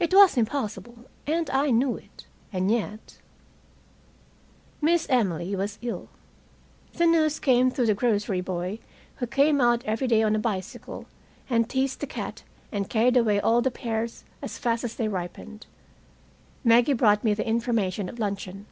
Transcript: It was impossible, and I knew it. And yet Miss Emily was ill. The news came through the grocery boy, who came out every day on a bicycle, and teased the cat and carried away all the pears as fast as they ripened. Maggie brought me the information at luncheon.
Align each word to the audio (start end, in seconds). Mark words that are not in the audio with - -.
It 0.00 0.12
was 0.12 0.36
impossible, 0.36 1.04
and 1.24 1.48
I 1.50 1.70
knew 1.70 1.96
it. 1.96 2.26
And 2.52 2.68
yet 2.68 3.18
Miss 4.80 5.06
Emily 5.08 5.54
was 5.54 5.78
ill. 5.82 6.08
The 6.94 7.06
news 7.06 7.38
came 7.38 7.70
through 7.70 7.86
the 7.86 7.94
grocery 7.94 8.40
boy, 8.40 8.80
who 9.18 9.26
came 9.28 9.60
out 9.60 9.84
every 9.84 10.08
day 10.08 10.24
on 10.24 10.34
a 10.34 10.40
bicycle, 10.40 11.06
and 11.48 11.70
teased 11.70 12.00
the 12.00 12.08
cat 12.08 12.42
and 12.72 12.90
carried 12.90 13.16
away 13.16 13.38
all 13.38 13.62
the 13.62 13.70
pears 13.70 14.24
as 14.42 14.58
fast 14.58 14.82
as 14.82 14.96
they 14.96 15.06
ripened. 15.06 15.66
Maggie 16.64 16.92
brought 16.92 17.22
me 17.22 17.32
the 17.32 17.46
information 17.46 18.08
at 18.08 18.18
luncheon. 18.18 18.66